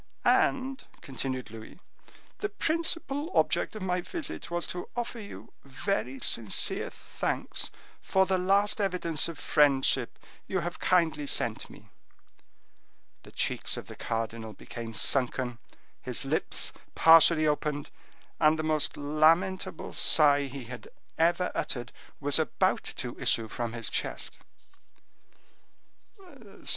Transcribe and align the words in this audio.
"And," 0.25 0.83
continued 1.01 1.51
Louis, 1.51 1.79
"the 2.39 2.49
principal 2.49 3.29
object 3.35 3.75
of 3.75 3.83
my 3.83 4.01
visit 4.01 4.49
was 4.49 4.65
to 4.65 4.89
offer 4.95 5.19
you 5.19 5.53
very 5.63 6.17
sincere 6.21 6.89
thanks 6.89 7.69
for 8.01 8.25
the 8.25 8.39
last 8.39 8.81
evidence 8.81 9.27
of 9.27 9.37
friendship 9.37 10.17
you 10.47 10.61
have 10.61 10.79
kindly 10.79 11.27
sent 11.27 11.69
me." 11.69 11.91
The 13.21 13.31
cheeks 13.31 13.77
of 13.77 13.85
the 13.85 13.95
cardinal 13.95 14.53
became 14.53 14.95
sunken, 14.95 15.59
his 16.01 16.25
lips 16.25 16.73
partially 16.95 17.45
opened, 17.45 17.91
and 18.39 18.57
the 18.57 18.63
most 18.63 18.97
lamentable 18.97 19.93
sigh 19.93 20.45
he 20.47 20.63
had 20.63 20.87
ever 21.19 21.51
uttered 21.53 21.91
was 22.19 22.39
about 22.39 22.81
to 22.95 23.15
issue 23.19 23.47
from 23.47 23.73
his 23.73 23.87
chest. 23.87 24.39